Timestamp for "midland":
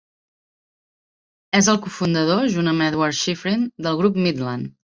4.27-4.77